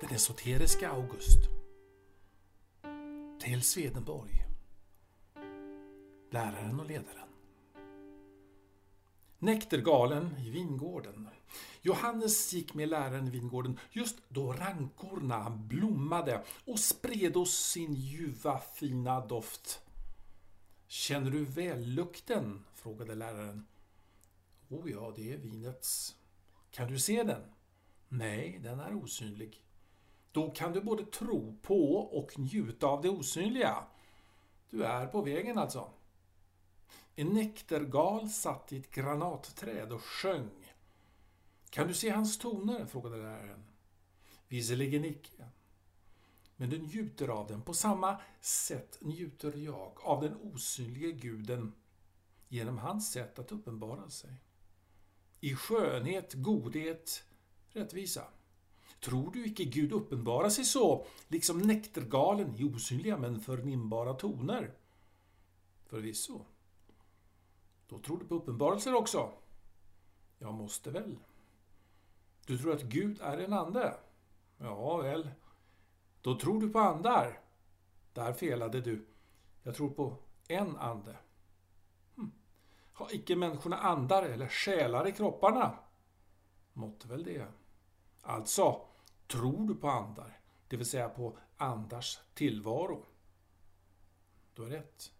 [0.00, 1.48] den esoteriska August.
[3.40, 4.46] Till Swedenborg.
[6.30, 7.28] Läraren och ledaren.
[9.38, 11.28] Näktergalen i vingården.
[11.82, 19.26] Johannes gick med läraren i vingården just då rankorna blommade och spred sin ljuva fina
[19.26, 19.80] doft.
[20.86, 22.64] Känner du väl lukten?
[22.74, 23.66] frågade läraren.
[24.68, 26.16] O oh ja, det är vinets.
[26.70, 27.42] Kan du se den?
[28.08, 29.64] Nej, den är osynlig.
[30.32, 33.84] Då kan du både tro på och njuta av det osynliga.
[34.70, 35.90] Du är på vägen alltså.
[37.16, 40.74] En näktergal satt i ett granatträd och sjöng.
[41.70, 42.86] Kan du se hans toner?
[42.86, 43.64] frågade läraren.
[44.48, 45.44] Visserligen icke.
[46.56, 47.62] Men du njuter av den.
[47.62, 51.72] På samma sätt njuter jag av den osynlige guden
[52.48, 54.30] genom hans sätt att uppenbara sig.
[55.40, 57.24] I skönhet, godhet,
[57.68, 58.24] rättvisa.
[59.00, 64.74] Tror du icke Gud uppenbarar sig så, liksom näktergalen i osynliga men förnimbara toner?
[65.86, 66.44] Förvisso.
[67.88, 69.32] Då tror du på uppenbarelser också?
[70.38, 71.16] Jag måste väl.
[72.46, 73.94] Du tror att Gud är en ande?
[74.58, 75.30] Ja, väl.
[76.22, 77.40] Då tror du på andar?
[78.12, 79.06] Där felade du.
[79.62, 80.16] Jag tror på
[80.48, 81.16] en ande.
[82.16, 82.32] Hm.
[82.92, 85.78] Har icke människorna andar eller själar i kropparna?
[86.72, 87.46] Måtte väl det.
[88.22, 88.89] Alltså,
[89.30, 93.04] tror du på andar, det vill säga på andars tillvaro?
[94.54, 95.12] Du har rätt.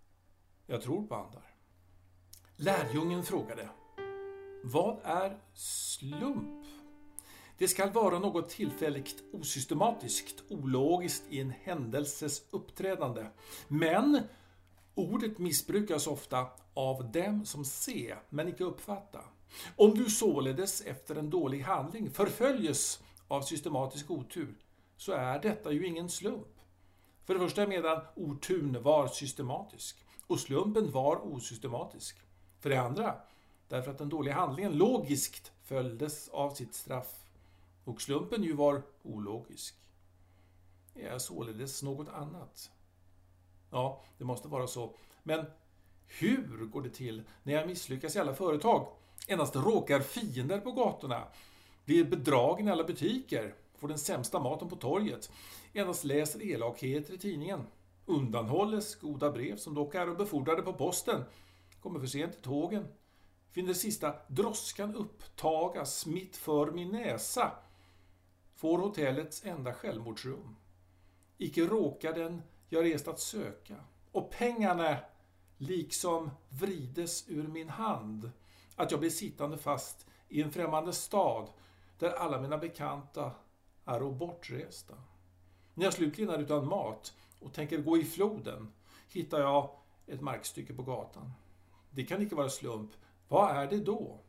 [0.66, 1.54] Jag tror på andar.
[2.56, 3.68] Lärjungen frågade
[4.64, 6.66] Vad är slump?
[7.58, 13.26] Det skall vara något tillfälligt osystematiskt, ologiskt i en händelses uppträdande.
[13.68, 14.20] Men
[14.94, 19.20] ordet missbrukas ofta av dem som se, men icke uppfatta.
[19.76, 24.54] Om du således efter en dålig handling förföljes av systematisk otur,
[24.96, 26.60] så är detta ju ingen slump.
[27.24, 32.16] För det första medan oturn var systematisk och slumpen var osystematisk.
[32.60, 33.14] För det andra,
[33.68, 37.26] därför att den dåliga handlingen logiskt följdes av sitt straff
[37.84, 39.74] och slumpen ju var ologisk.
[40.94, 42.70] Är således något annat.
[43.70, 44.94] Ja, det måste vara så.
[45.22, 45.46] Men
[46.06, 48.92] hur går det till när jag misslyckas i alla företag?
[49.28, 51.24] Endast råkar fiender på gatorna,
[51.90, 55.30] blir bedragen i alla butiker, får den sämsta maten på torget,
[55.72, 57.66] endast läser elakheter i tidningen,
[58.06, 61.24] undanhålles goda brev som dock är befordrade på posten,
[61.80, 62.88] kommer för sent till tågen,
[63.52, 67.52] finner sista droskan upptagas mitt för min näsa,
[68.54, 70.56] får hotellets enda självmordsrum.
[71.38, 73.76] Icke råkar den jag rest att söka,
[74.12, 74.96] och pengarna
[75.58, 78.30] liksom vrides ur min hand,
[78.76, 81.50] att jag blir sittande fast i en främmande stad
[82.00, 83.32] där alla mina bekanta
[83.84, 84.94] är bortresta.
[85.74, 88.72] När jag slutligen är utan mat och tänker gå i floden
[89.08, 89.70] hittar jag
[90.06, 91.32] ett markstycke på gatan.
[91.90, 92.90] Det kan inte vara slump.
[93.28, 94.20] Vad är det då?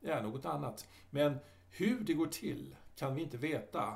[0.00, 0.88] Det är något annat.
[1.10, 1.38] Men
[1.70, 3.94] hur det går till kan vi inte veta,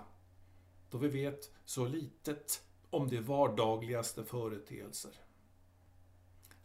[0.91, 5.12] då vi vet så litet om de vardagligaste företeelser.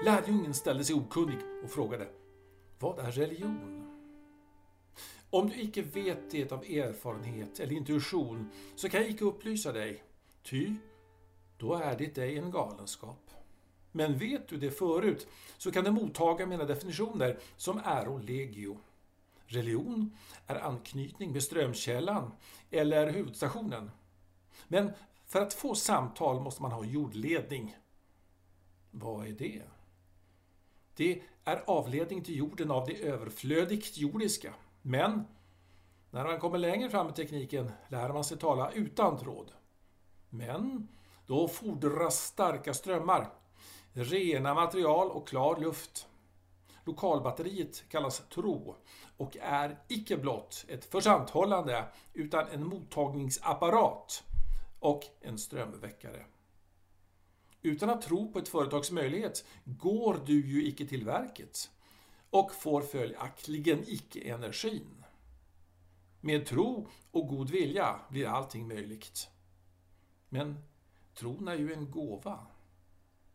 [0.06, 2.08] Lärjungen ställde sig okunnig och frågade
[2.80, 3.89] Vad är religion?
[5.30, 10.04] Om du icke vet det av erfarenhet eller intuition så kan jag icke upplysa dig,
[10.44, 10.76] ty
[11.58, 13.32] då är det dig en galenskap.
[13.92, 18.78] Men vet du det förut så kan du mottaga mina definitioner som är och legio.
[19.46, 20.18] Religion
[20.48, 22.32] är anknytning med strömkällan
[22.72, 23.92] eller huvudstationen.
[24.68, 24.92] Men
[25.26, 27.78] för att få samtal måste man ha jordledning.
[28.92, 29.62] Vad är det?
[30.96, 34.54] Det är avledning till jorden av det överflödigt jordiska.
[34.82, 35.28] Men
[36.12, 39.52] när man kommer längre fram i tekniken lär man sig tala utan tråd.
[40.30, 40.88] Men
[41.26, 43.30] då fordras starka strömmar,
[43.94, 46.08] rena material och klar luft.
[46.84, 48.76] Lokalbatteriet kallas tro
[49.18, 54.24] och är icke blott ett försanthållande utan en mottagningsapparat
[54.80, 56.26] och en strömväckare.
[57.62, 61.70] Utan att tro på ett företags möjlighet går du ju icke till verket
[62.30, 65.04] och får följaktligen icke energin.
[66.22, 69.30] Med tro och god vilja blir allting möjligt.
[70.30, 70.64] Men
[71.14, 72.48] tron är ju en gåva.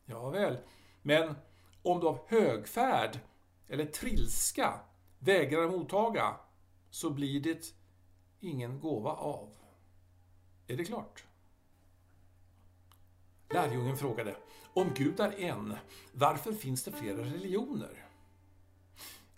[0.04, 0.58] Ja väl,
[1.02, 1.34] men
[1.82, 3.18] om du av högfärd
[3.68, 4.80] eller trilska
[5.18, 6.36] vägrar mottaga
[6.90, 7.74] så blir det
[8.40, 9.56] ingen gåva av.
[10.66, 11.24] Är det klart?
[13.50, 14.36] Lärjungen frågade,
[14.74, 15.76] om Gud är en,
[16.12, 18.03] varför finns det flera religioner?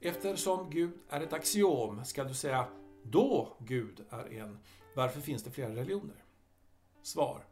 [0.01, 2.69] Eftersom Gud är ett axiom ska du säga
[3.03, 4.59] då Gud är en.
[4.95, 6.25] Varför finns det flera religioner?
[7.03, 7.45] Svar.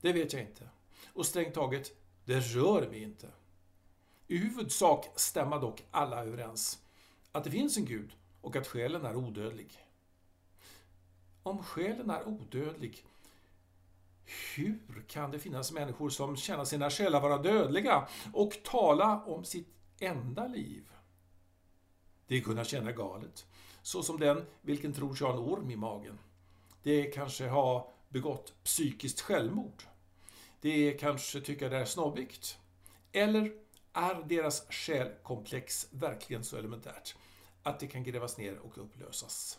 [0.00, 0.68] Det vet jag inte.
[1.12, 1.92] Och strängt taget,
[2.24, 3.28] det rör mig inte.
[4.26, 6.82] I huvudsak stämmer dock alla överens
[7.32, 9.78] att det finns en gud och att själen är odödlig.
[11.42, 13.04] Om själen är odödlig,
[14.56, 19.68] hur kan det finnas människor som känner sina själar vara dödliga och tala om sitt
[20.00, 20.91] enda liv?
[22.32, 23.46] Det kunna känna galet,
[23.82, 26.18] så som den vilken tror sig ha en orm i magen.
[26.82, 29.82] Det kanske ha begått psykiskt självmord.
[30.60, 32.58] Det kanske tycka det är snobbigt.
[33.12, 33.52] Eller
[33.92, 37.14] är deras själkomplex verkligen så elementärt
[37.62, 39.58] att det kan grävas ner och upplösas?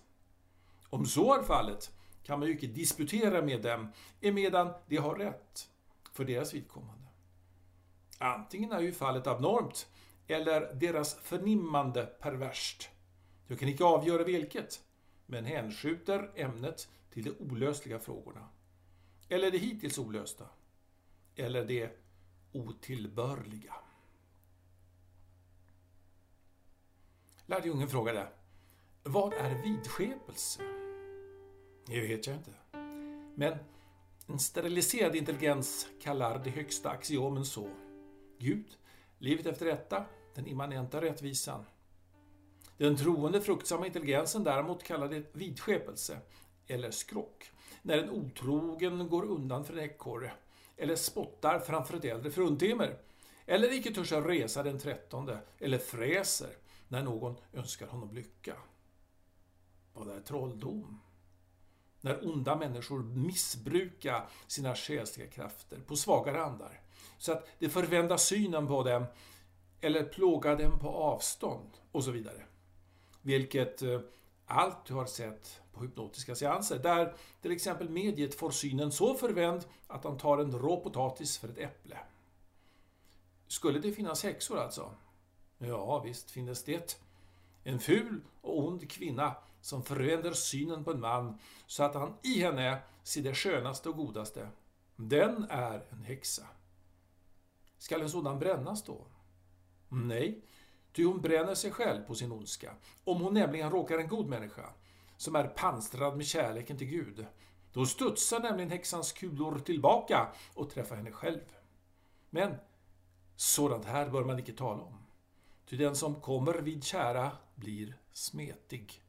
[0.89, 1.91] Om så är fallet
[2.23, 3.91] kan man ju inte disputera med dem
[4.21, 5.69] emedan de har rätt
[6.13, 7.07] för deras vidkommande.
[8.17, 9.87] Antingen är ju fallet abnormt
[10.27, 12.89] eller deras förnimmande perverst.
[13.47, 14.83] Jag kan inte avgöra vilket,
[15.25, 18.49] men hänskjuter ämnet till de olösliga frågorna.
[19.29, 20.45] Eller det hittills olösta.
[21.35, 21.91] Eller det
[22.51, 23.75] otillbörliga.
[27.45, 28.27] Lärjungen frågade
[29.03, 30.63] Vad är vidskepelse?
[31.85, 32.53] Det vet jag inte.
[33.35, 33.57] Men
[34.27, 37.69] en steriliserad intelligens kallar de högsta axiomen så.
[38.39, 38.77] Gud,
[39.23, 40.05] livet efter detta,
[40.35, 41.65] den immanenta rättvisan.
[42.77, 46.17] Den troende fruktsamma intelligensen däremot kallar det vidskepelse,
[46.67, 50.31] eller skrock, när en otrogen går undan för en ekorre,
[50.77, 52.97] eller spottar framför ett äldre fruntimmer,
[53.45, 56.55] eller icke törs resa den trettonde, eller fräser
[56.87, 58.55] när någon önskar honom lycka.
[59.93, 60.99] Vad är trolldom?
[62.01, 66.82] När onda människor missbrukar sina själsliga krafter på svagare andar,
[67.23, 69.05] så att det förvända synen på dem
[69.81, 72.43] eller plågar dem på avstånd och så vidare.
[73.21, 73.99] Vilket eh,
[74.45, 79.65] allt du har sett på hypnotiska seanser, där till exempel mediet får synen så förvänd
[79.87, 81.97] att han tar en rå potatis för ett äpple.
[83.47, 84.91] Skulle det finnas häxor alltså?
[85.57, 86.99] Ja, visst finns det.
[87.63, 92.39] En ful och ond kvinna som förvänder synen på en man så att han i
[92.39, 94.47] henne ser det skönaste och godaste.
[94.95, 96.47] Den är en häxa.
[97.83, 99.05] Skall en sådan brännas då?
[99.89, 100.41] Nej,
[100.93, 102.75] ty hon bränner sig själv på sin ondska.
[103.03, 104.69] Om hon nämligen råkar en god människa,
[105.17, 107.25] som är pansrad med kärleken till Gud,
[107.73, 111.55] då studsar nämligen häxans kulor tillbaka och träffar henne själv.
[112.29, 112.55] Men
[113.35, 114.97] sådant här bör man icke tala om.
[115.65, 119.01] Ty den som kommer vid kära blir smetig.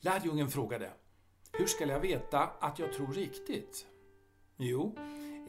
[0.00, 0.92] Lärjungen frågade,
[1.52, 3.86] hur skall jag veta att jag tror riktigt?
[4.56, 4.96] Jo,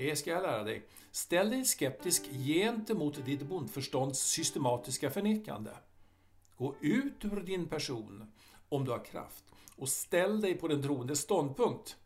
[0.01, 0.85] det ska jag lära dig.
[1.11, 5.71] Ställ dig skeptisk gentemot ditt bondförstånds systematiska förnekande.
[6.57, 8.31] Gå ut ur din person,
[8.69, 9.43] om du har kraft,
[9.75, 11.97] och ställ dig på den troendes ståndpunkt.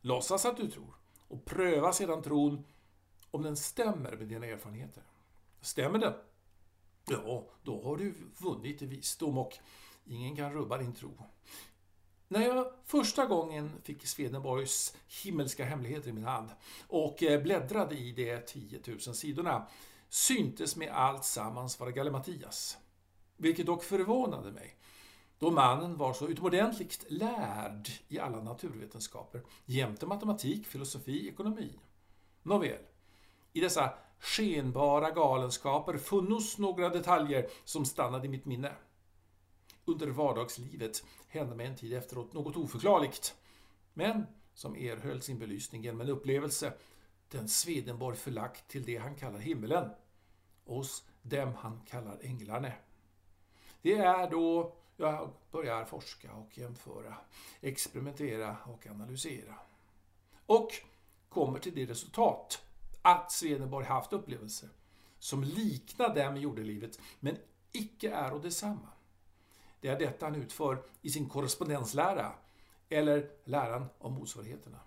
[0.00, 0.94] Låtsas att du tror
[1.28, 2.64] och pröva sedan tron
[3.30, 5.02] om den stämmer med dina erfarenheter.
[5.60, 6.14] Stämmer den?
[7.08, 9.58] Ja, då har du vunnit i visdom och
[10.04, 11.10] ingen kan rubba din tro.
[12.32, 16.48] När jag första gången fick Swedenborgs himmelska hemligheter i min hand
[16.88, 19.66] och eh, bläddrade i de 10 000 sidorna
[20.08, 22.78] syntes med allt sammans vara Gallimatias.
[23.36, 24.76] Vilket dock förvånade mig,
[25.38, 31.78] då mannen var så utomordentligt lärd i alla naturvetenskaper, jämte matematik, filosofi, ekonomi.
[32.42, 32.82] Nåväl,
[33.52, 38.72] i dessa skenbara galenskaper funnos några detaljer som stannade i mitt minne.
[39.84, 43.34] Under vardagslivet hände mig en tid efteråt något oförklarligt,
[43.94, 46.72] men som erhöll sin belysning genom en upplevelse
[47.28, 49.90] den Swedenborg förlagt till det han kallar himmelen,
[50.64, 52.72] Oss dem han kallar änglarna.
[53.82, 57.16] Det är då jag börjar forska och jämföra,
[57.60, 59.54] experimentera och analysera.
[60.46, 60.68] Och
[61.28, 62.62] kommer till det resultat
[63.02, 64.68] att Swedenborg haft upplevelser
[65.18, 67.36] som liknar dem i jordelivet, men
[67.72, 68.88] icke är och detsamma.
[69.80, 72.32] Det är detta han utför i sin korrespondenslära,
[72.88, 74.80] eller läran om motsvarigheterna.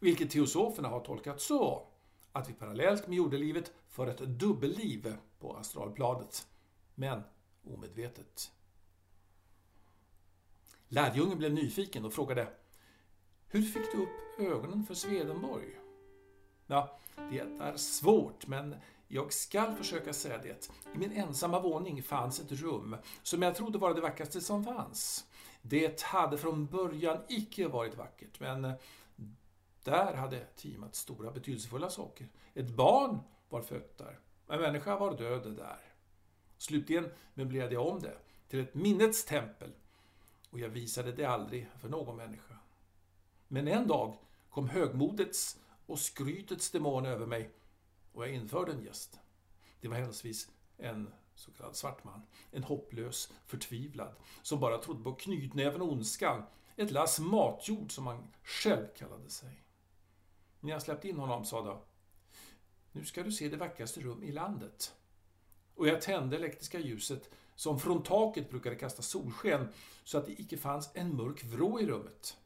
[0.00, 1.86] Vilket teosoferna har tolkat så
[2.32, 6.48] att vi parallellt med jordelivet för ett dubbelliv på astralplanet,
[6.94, 7.22] men
[7.64, 8.50] omedvetet.
[10.88, 12.48] Lärjungen blev nyfiken och frågade
[13.48, 15.78] Hur fick du upp ögonen för Swedenborg?
[16.66, 16.98] Ja,
[17.30, 18.74] det är svårt, men
[19.14, 20.70] jag skall försöka säga det.
[20.94, 25.24] I min ensamma våning fanns ett rum som jag trodde var det vackraste som fanns.
[25.62, 28.72] Det hade från början icke varit vackert, men
[29.84, 32.28] där hade timat stora betydelsefulla saker.
[32.54, 33.18] Ett barn
[33.48, 34.18] var fött där.
[34.48, 35.78] En människa var död där.
[36.58, 38.18] Slutligen möblerade jag om det
[38.48, 39.72] till ett minnets tempel
[40.50, 42.54] och jag visade det aldrig för någon människa.
[43.48, 44.16] Men en dag
[44.50, 47.50] kom högmodets och skrytets demon över mig
[48.14, 49.20] och jag införde en gäst.
[49.80, 52.22] Det var händelsevis en så kallad svart man.
[52.50, 56.42] En hopplös, förtvivlad, som bara trodde på knytnäven och ondskan.
[56.76, 59.64] Ett lass matjord som han själv kallade sig.
[60.60, 61.80] När jag släppte in honom sa jag
[62.92, 64.94] Nu ska du se det vackraste rum i landet.
[65.74, 69.68] Och jag tände elektriska ljuset som från taket brukade kasta solsken
[70.04, 72.36] så att det icke fanns en mörk vrå i rummet.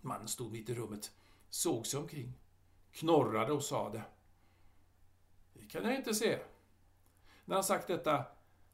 [0.00, 1.12] Mannen stod mitt i rummet,
[1.50, 2.32] såg sig omkring,
[2.92, 4.02] knorrade och sade
[5.70, 6.38] kan jag inte se.
[7.44, 8.24] När han sagt detta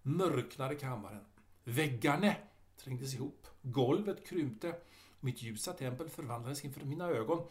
[0.03, 1.25] mörknade kammaren.
[1.65, 2.35] Väggarna
[2.77, 4.75] trängdes ihop, golvet krympte,
[5.21, 7.49] mitt ljusa tempel förvandlades inför mina ögon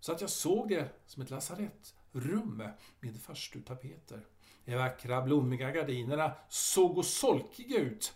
[0.00, 2.62] så att jag såg det som ett lasarett, rum
[3.00, 4.26] med farstutapeter.
[4.64, 8.14] De vackra blommiga gardinerna såg och solkiga ut.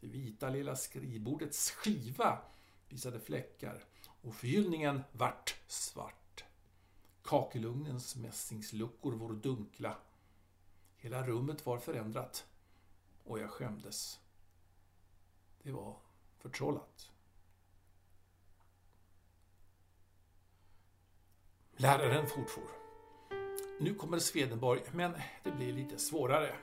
[0.00, 2.38] Det vita lilla skrivbordets skiva
[2.88, 3.84] visade fläckar
[4.22, 6.27] och förgyllningen vart svart.
[7.22, 9.96] Kakelugnens mässingsluckor var dunkla.
[10.96, 12.46] Hela rummet var förändrat
[13.24, 14.20] och jag skämdes.
[15.62, 15.96] Det var
[16.38, 17.10] förtrollat.
[21.76, 22.68] Läraren fortfor.
[23.80, 26.56] Nu kommer Swedenborg, men det blir lite svårare.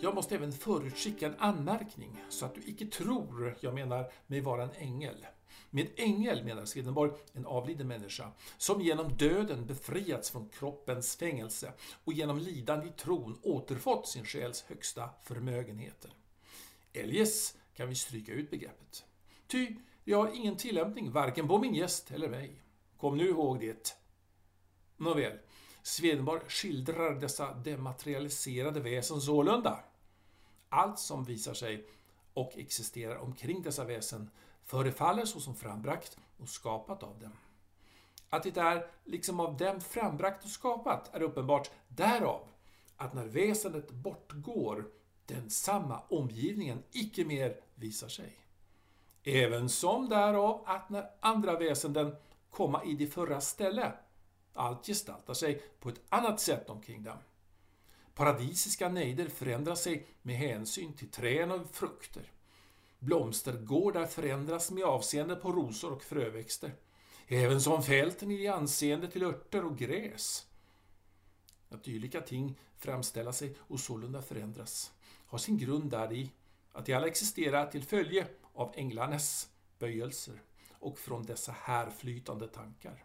[0.00, 4.62] Jag måste även förutskicka en anmärkning så att du icke tror jag menar mig vara
[4.62, 5.26] en ängel.
[5.76, 11.72] Med ängel menar Swedenborg en avliden människa som genom döden befriats från kroppens fängelse
[12.04, 16.10] och genom lidande i tron återfått sin själs högsta förmögenheter.
[16.92, 19.04] Eljest kan vi stryka ut begreppet.
[19.46, 22.62] Ty jag har ingen tillämpning varken på min gäst eller mig.
[22.96, 23.96] Kom nu ihåg det.
[24.96, 25.38] Nåväl,
[25.82, 29.84] Swedenborg skildrar dessa dematerialiserade väsen sålunda.
[30.68, 31.86] Allt som visar sig
[32.34, 34.30] och existerar omkring dessa väsen
[34.66, 37.32] förefaller såsom frambragt och skapat av dem.
[38.30, 42.48] Att det är liksom av dem frambragt och skapat är uppenbart därav
[42.96, 44.88] att när väsendet bortgår
[45.26, 48.38] den samma omgivningen icke mer visar sig.
[49.22, 52.16] Även som därav att när andra väsenden
[52.50, 53.92] komma i det förra ställe
[54.52, 57.18] allt gestaltar sig på ett annat sätt omkring dem.
[58.14, 62.32] Paradisiska nejder förändrar sig med hänsyn till träd och frukter.
[62.98, 66.74] Blomstergårdar förändras med avseende på rosor och fröväxter.
[67.28, 70.46] Även som fälten i anseende till örter och gräs.
[71.68, 74.92] Att dylika ting framställa sig och sålunda förändras
[75.26, 76.30] har sin grund däri
[76.72, 79.48] att de alla existerar till följe av änglarnas
[79.78, 83.04] böjelser och från dessa härflytande tankar.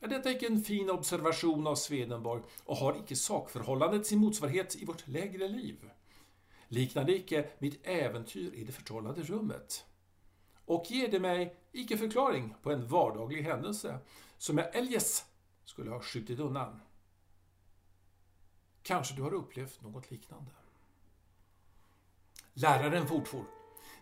[0.00, 4.84] Är detta icke en fin observation av Swedenborg och har icke sakförhållandet sin motsvarighet i
[4.84, 5.90] vårt lägre liv?
[6.68, 9.84] Liknar det icke mitt äventyr i det förtrollade rummet?
[10.64, 13.98] Och ger det mig icke förklaring på en vardaglig händelse
[14.38, 15.26] som jag eljest
[15.64, 16.80] skulle ha skjutit undan?
[18.82, 20.50] Kanske du har upplevt något liknande?
[22.54, 23.44] Läraren fortfor.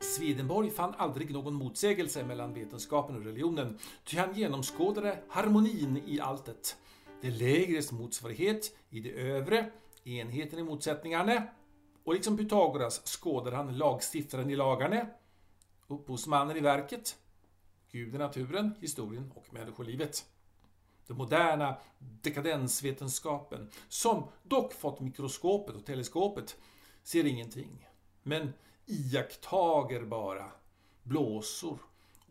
[0.01, 6.77] Swedenborg fann aldrig någon motsägelse mellan vetenskapen och religionen, ty han genomskådade harmonin i alltet.
[7.21, 9.71] Det lägres motsvarighet i det övre,
[10.05, 11.47] enheten i motsättningarna,
[12.05, 15.07] och liksom Pythagoras skådar han lagstiftaren i lagarna,
[15.87, 17.19] upphovsmannen i verket,
[17.91, 20.27] Gud i naturen, historien och människolivet.
[21.07, 26.57] Den moderna dekadensvetenskapen, som dock fått mikroskopet och teleskopet,
[27.03, 27.89] ser ingenting.
[28.23, 28.53] Men
[28.87, 30.51] iakttager bara
[31.03, 31.79] blåsor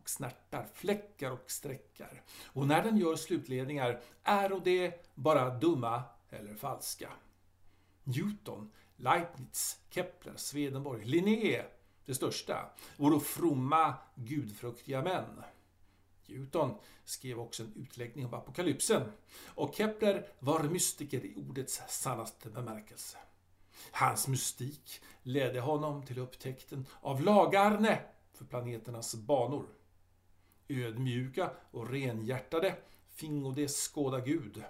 [0.02, 2.22] och snärtar, fläckar och streckar.
[2.46, 7.10] Och när den gör slutledningar är och det bara dumma eller falska.
[8.04, 11.64] Newton, Leibniz, Kepler, Swedenborg, Linné,
[12.06, 15.44] det största, vore fromma, gudfruktiga män.
[16.28, 19.12] Newton skrev också en utläggning om apokalypsen
[19.46, 23.18] och Kepler var mystiker i ordets sannaste bemärkelse.
[23.92, 28.00] Hans mystik ledde honom till upptäckten av lagarne
[28.34, 29.66] för planeternas banor.
[30.68, 32.76] Ödmjuka och renhjärtade
[33.16, 34.64] fingo de skåda Gud,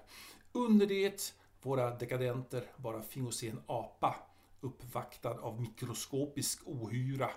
[0.51, 4.15] under det våra dekadenter bara fingo se en apa
[4.61, 7.29] uppvaktad av mikroskopisk ohyra.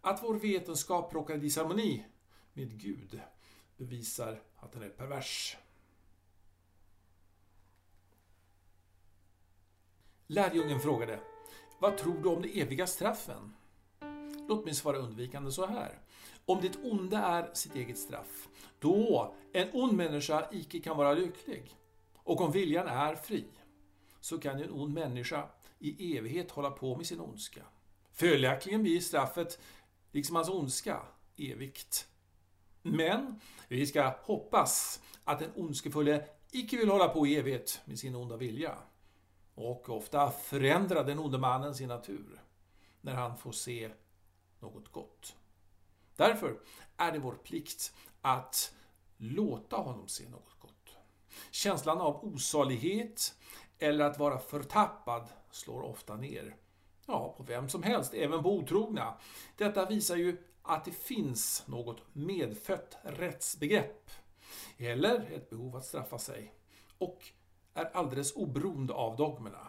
[0.00, 2.04] Att vår vetenskap råkar i disharmoni
[2.52, 3.20] med Gud
[3.76, 5.56] bevisar att den är pervers.
[10.26, 11.20] Lärjungen frågade
[11.78, 13.54] Vad tror du om de eviga straffen?
[14.48, 15.98] Låt mig svara undvikande så här.
[16.44, 21.76] Om det onda är sitt eget straff, då en ond människa icke kan vara lycklig,
[22.24, 23.44] och om viljan är fri,
[24.20, 27.62] så kan ju en ond människa i evighet hålla på med sin ondska.
[28.12, 29.58] Följaktligen blir straffet,
[30.10, 31.02] liksom hans ondska,
[31.36, 32.08] evigt.
[32.82, 38.14] Men vi ska hoppas att den ondskefulle icke vill hålla på i evighet med sin
[38.14, 38.78] onda vilja.
[39.54, 42.42] Och ofta förändrar den onde mannen sin natur
[43.00, 43.90] när han får se
[44.60, 45.36] något gott.
[46.16, 46.60] Därför
[46.96, 48.74] är det vår plikt att
[49.16, 50.73] låta honom se något gott.
[51.50, 53.34] Känslan av osalighet
[53.78, 56.56] eller att vara förtappad slår ofta ner.
[57.06, 59.14] Ja, på vem som helst, även på otrogna.
[59.56, 64.10] Detta visar ju att det finns något medfött rättsbegrepp
[64.78, 66.52] eller ett behov att straffa sig
[66.98, 67.22] och
[67.74, 69.68] är alldeles oberoende av dogmerna.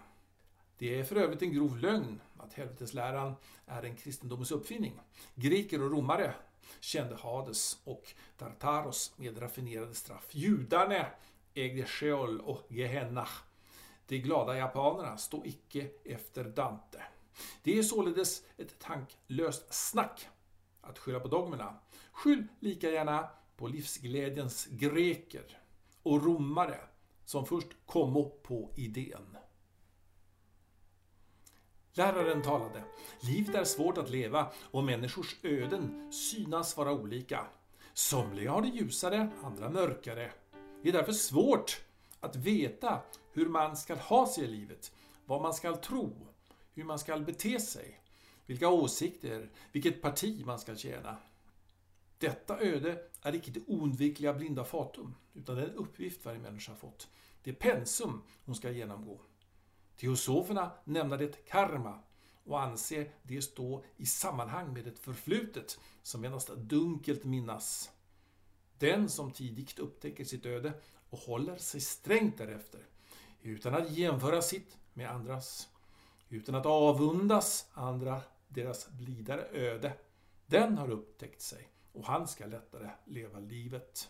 [0.78, 5.02] Det är för övrigt en grov lögn att helvetesläran är en kristendomens uppfinning.
[5.36, 6.34] Greker och romare
[6.80, 10.28] kände Hades och Tartaros med raffinerade straff.
[10.32, 11.06] Judarna
[11.56, 13.28] ägde Sheol och Gehenna.
[14.08, 17.04] De glada japanerna stod icke efter Dante.
[17.64, 20.28] Det är således ett tanklöst snack
[20.82, 21.80] att skylla på dogmerna.
[22.12, 25.58] Skyll lika gärna på livsglädjens greker
[26.04, 26.80] och romare
[27.26, 29.38] som först kom på idén.
[31.94, 32.84] Läraren talade.
[33.20, 37.48] Livet är svårt att leva och människors öden synas vara olika.
[37.94, 40.32] Somliga har det ljusare, andra mörkare.
[40.86, 41.82] Det är därför svårt
[42.20, 43.02] att veta
[43.32, 44.92] hur man ska ha sig i livet,
[45.26, 46.28] vad man ska tro,
[46.74, 48.00] hur man ska bete sig,
[48.46, 51.18] vilka åsikter, vilket parti man ska tjäna.
[52.18, 56.76] Detta öde är icke det oundvikliga blinda fatum, utan det är en uppgift varje människa
[56.76, 57.08] fått.
[57.44, 59.20] Det är pensum hon ska genomgå.
[59.98, 62.00] Teosoferna nämner det karma
[62.44, 67.92] och anser det stå i sammanhang med ett förflutet som endast dunkelt minnas.
[68.78, 70.74] Den som tidigt upptäcker sitt öde
[71.10, 72.82] och håller sig strängt därefter,
[73.42, 75.70] utan att jämföra sitt med andras,
[76.30, 79.94] utan att avundas andra deras blidare öde,
[80.46, 84.10] den har upptäckt sig och han ska lättare leva livet.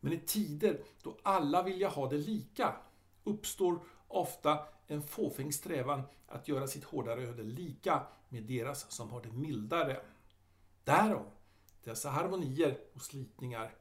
[0.00, 2.76] Men i tider då alla vill ha det lika
[3.24, 9.20] uppstår ofta en fåfäng strävan att göra sitt hårdare öde lika med deras som har
[9.22, 10.00] det mildare.
[10.84, 11.24] Därom
[11.84, 13.74] dessa harmonier och slitningar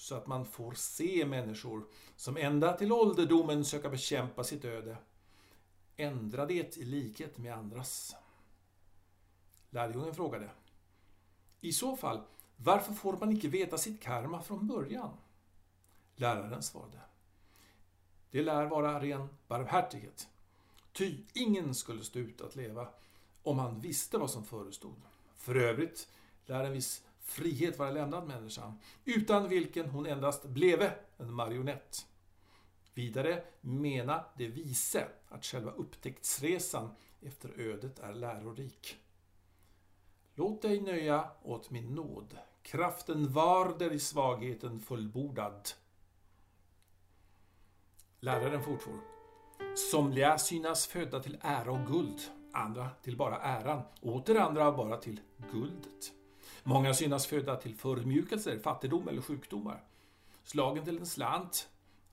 [0.00, 1.84] så att man får se människor
[2.16, 4.96] som ända till ålderdomen söka bekämpa sitt öde.
[5.96, 8.16] Ändra det i likhet med andras.
[9.70, 10.50] Lärjungen frågade.
[11.60, 12.20] I så fall,
[12.56, 15.16] varför får man inte veta sitt karma från början?
[16.16, 17.00] Läraren svarade.
[18.30, 20.28] Det lär vara ren barmhärtighet.
[20.92, 22.88] Ty ingen skulle stå ut att leva
[23.42, 25.02] om han visste vad som förestod.
[25.36, 26.08] För övrigt
[26.46, 32.06] lär en viss frihet vara lämnad människan, utan vilken hon endast bleve en marionett.
[32.94, 36.90] Vidare mena de vise att själva upptäcktsresan
[37.22, 38.96] efter ödet är lärorik.
[40.34, 42.38] Låt dig nöja åt min nåd.
[42.62, 45.68] Kraften var där i svagheten fullbordad.
[48.20, 49.00] Läraren fortfor.
[49.90, 52.20] Somliga synas födda till ära och guld,
[52.52, 55.20] andra till bara äran, åter andra bara till
[55.52, 56.12] guldet.
[56.62, 59.82] Många synas födda till förmjukelser, fattigdom eller sjukdomar.
[60.44, 61.68] Slagen till en slant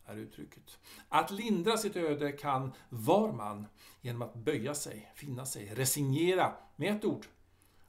[0.05, 0.79] är uttrycket.
[1.09, 3.65] Att lindra sitt öde kan var man
[4.01, 7.25] genom att böja sig, finna sig, resignera med ett ord.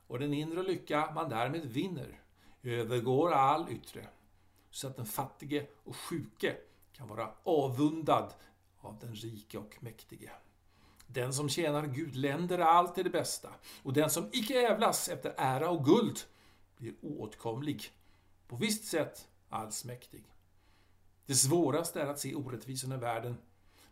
[0.06, 2.20] Och den inre lycka man därmed vinner
[2.62, 4.06] övergår all yttre.
[4.70, 6.56] Så att den fattige och sjuke
[6.92, 8.32] kan vara avundad
[8.80, 10.30] av den rike och mäktige.
[11.06, 13.48] Den som tjänar Gud länder allt till det bästa
[13.82, 16.18] och den som icke ävlas efter ära och guld
[16.78, 17.90] blir oåtkomlig,
[18.46, 20.24] på visst sätt allsmäktig.
[21.26, 23.36] Det svåraste är att se orättvisorna i världen,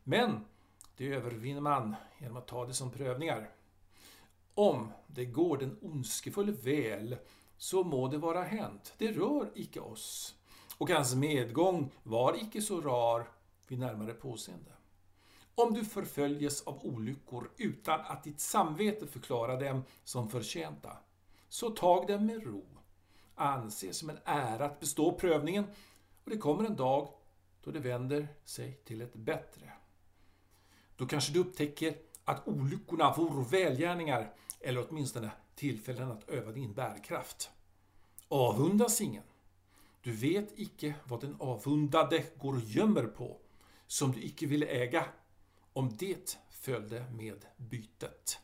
[0.05, 0.45] men
[0.97, 3.51] det övervinner man genom att ta det som prövningar.
[4.55, 7.17] Om det går den ondskefulle väl,
[7.57, 8.95] så må det vara hänt.
[8.99, 10.35] Det rör icke oss.
[10.79, 13.31] Och hans medgång var icke så rar
[13.69, 14.71] vid närmare påseende.
[15.55, 20.97] Om du förföljes av olyckor utan att ditt samvete förklarar dem som förtjänta,
[21.57, 22.65] så tag dem med ro.
[23.35, 25.65] Anse som en ära att bestå prövningen
[26.25, 27.09] och det kommer en dag
[27.65, 29.73] då det vänder sig till ett bättre.
[30.97, 37.51] Då kanske du upptäcker att olyckorna vore välgärningar eller åtminstone tillfällen att öva din bärkraft.
[38.29, 39.25] Avundas ingen.
[40.03, 43.37] Du vet icke vad den avundade går och gömmer på,
[43.87, 45.05] som du icke ville äga,
[45.73, 48.41] om det följde med bytet.